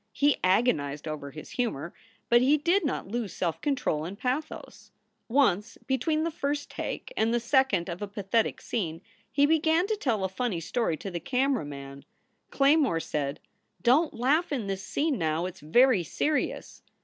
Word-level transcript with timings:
He 0.13 0.37
agonized 0.43 1.07
over 1.07 1.29
his 1.29 1.51
humor, 1.51 1.93
but 2.27 2.41
he 2.41 2.57
did 2.57 2.83
not 2.83 3.07
lose 3.07 3.33
self 3.33 3.61
control 3.61 4.03
in 4.03 4.15
pathos. 4.15 4.89
Once, 5.29 5.77
between 5.85 6.23
the 6.23 6.31
first 6.31 6.71
take 6.71 7.13
and 7.15 7.31
the 7.31 7.39
second 7.39 7.87
of 7.87 8.01
a 8.01 8.07
pathetic 8.07 8.61
scene, 8.61 9.01
he 9.31 9.45
began 9.45 9.85
to 9.85 9.95
tell 9.95 10.23
a 10.23 10.27
funny 10.27 10.59
story 10.59 10.97
to 10.97 11.11
the 11.11 11.19
camera 11.19 11.65
man. 11.65 12.03
Claymore 12.49 12.99
said: 12.99 13.39
"Don 13.83 14.09
t 14.09 14.17
laugh 14.17 14.51
in 14.51 14.65
this 14.65 14.81
scene, 14.81 15.19
now. 15.19 15.45
It 15.45 15.57
s 15.57 15.59
very 15.59 16.01
serious." 16.03 16.81